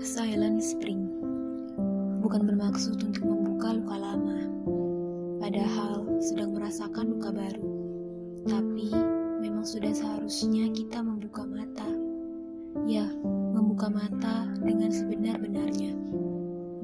[0.00, 1.04] Silent Spring
[2.28, 4.40] bukan bermaksud untuk membuka luka lama,
[5.40, 7.64] padahal sedang merasakan luka baru.
[8.44, 8.92] Tapi
[9.40, 11.88] memang sudah seharusnya kita membuka mata.
[12.84, 13.08] Ya,
[13.52, 15.96] membuka mata dengan sebenar-benarnya.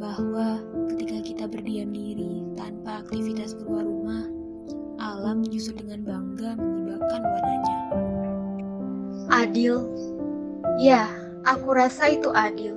[0.00, 0.60] Bahwa
[0.92, 4.24] ketika kita berdiam diri tanpa aktivitas keluar rumah,
[5.00, 7.78] alam justru dengan bangga menyibakkan warnanya.
[9.32, 9.88] Adil?
[10.80, 11.08] Ya,
[11.44, 12.74] aku rasa itu adil.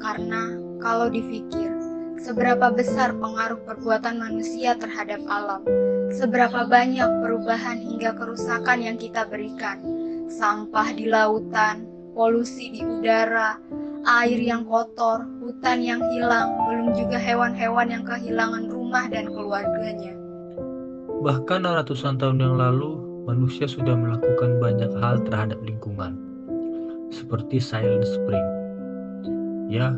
[0.00, 1.72] Karena kalau dipikir,
[2.20, 5.64] seberapa besar pengaruh perbuatan manusia terhadap alam,
[6.12, 9.80] seberapa banyak perubahan hingga kerusakan yang kita berikan,
[10.28, 11.84] sampah di lautan,
[12.16, 13.60] polusi di udara,
[14.08, 20.16] air yang kotor, hutan yang hilang, belum juga hewan-hewan yang kehilangan rumah dan keluarganya.
[21.20, 22.96] Bahkan ratusan tahun yang lalu,
[23.28, 26.16] manusia sudah melakukan banyak hal terhadap lingkungan,
[27.10, 28.48] seperti Silent Spring.
[29.70, 29.94] Ya,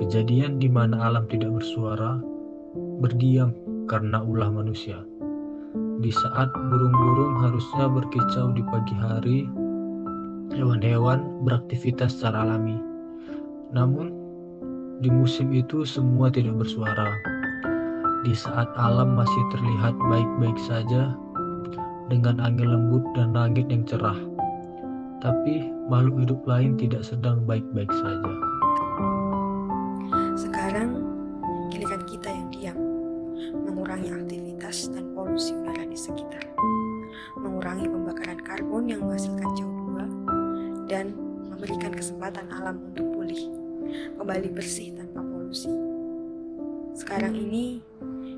[0.00, 2.20] kejadian di mana alam tidak bersuara,
[3.00, 3.52] berdiam
[3.88, 5.00] karena ulah manusia.
[6.02, 9.38] Di saat burung-burung harusnya berkicau di pagi hari,
[10.52, 12.76] hewan-hewan beraktivitas secara alami.
[13.72, 14.12] Namun,
[15.00, 17.08] di musim itu semua tidak bersuara.
[18.22, 21.14] Di saat alam masih terlihat baik-baik saja,
[22.10, 24.31] dengan angin lembut dan langit yang cerah.
[25.22, 28.32] Tapi makhluk hidup lain tidak sedang baik-baik saja.
[30.34, 30.98] Sekarang
[31.70, 32.78] giliran kita yang diam,
[33.62, 36.42] mengurangi aktivitas dan polusi udara di sekitar,
[37.38, 39.94] mengurangi pembakaran karbon yang menghasilkan CO2,
[40.90, 41.14] dan
[41.54, 43.46] memberikan kesempatan alam untuk pulih,
[44.18, 45.70] kembali bersih tanpa polusi.
[46.98, 47.78] Sekarang ini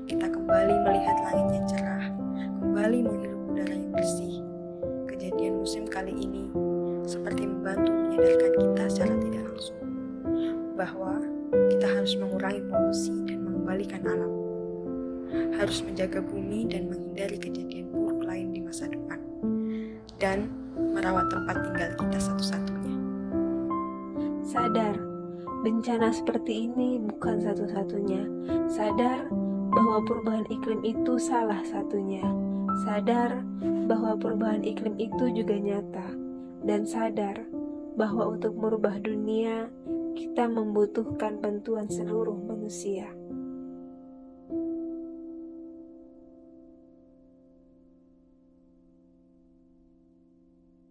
[0.05, 2.05] kita kembali melihat langit yang cerah,
[2.61, 4.45] kembali menghirup udara yang bersih.
[5.09, 6.45] Kejadian musim kali ini
[7.05, 9.79] seperti membantu menyadarkan kita secara tidak langsung
[10.75, 11.13] bahwa
[11.71, 14.33] kita harus mengurangi polusi dan mengembalikan alam.
[15.55, 19.19] Harus menjaga bumi dan menghindari kejadian buruk lain di masa depan.
[20.19, 22.95] Dan merawat tempat tinggal kita satu-satunya.
[24.45, 24.95] Sadar,
[25.63, 28.23] bencana seperti ini bukan satu-satunya.
[28.67, 29.27] Sadar
[29.75, 32.23] bahwa perubahan iklim itu salah satunya.
[32.87, 33.43] Sadar
[33.87, 36.07] bahwa perubahan iklim itu juga nyata.
[36.65, 37.45] Dan sadar
[37.93, 39.69] bahwa untuk merubah dunia,
[40.17, 43.13] kita membutuhkan bantuan seluruh manusia.